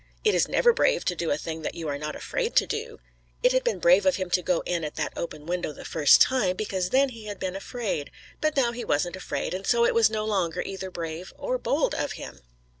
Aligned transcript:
It 0.23 0.33
is 0.33 0.47
never 0.47 0.73
brave 0.73 1.05
to 1.05 1.15
do 1.15 1.29
a 1.29 1.37
thing 1.37 1.61
that 1.61 1.75
you 1.75 1.87
are 1.87 1.99
not 1.99 2.15
afraid 2.15 2.55
to 2.55 2.65
do. 2.65 2.97
It 3.43 3.51
had 3.51 3.63
been 3.63 3.77
brave 3.77 4.03
of 4.03 4.15
him 4.15 4.31
to 4.31 4.41
go 4.41 4.61
in 4.61 4.83
at 4.83 4.95
that 4.95 5.13
open 5.15 5.45
window 5.45 5.71
the 5.73 5.85
first 5.85 6.19
time, 6.19 6.55
because 6.55 6.89
then 6.89 7.09
he 7.09 7.25
had 7.25 7.37
been 7.39 7.55
afraid, 7.55 8.09
but 8.39 8.57
now 8.57 8.71
he 8.71 8.83
wasn't 8.83 9.15
afraid, 9.15 9.53
and 9.53 9.67
so 9.67 9.85
it 9.85 9.93
was 9.93 10.09
no 10.09 10.25
longer 10.25 10.63
either 10.63 10.89
brave 10.89 11.31
or 11.37 11.59
bold 11.59 11.93
of 11.93 12.13
him. 12.13 12.39